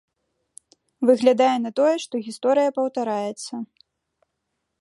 [1.09, 3.53] Выглядае на тое, што гісторыя паўтараецца.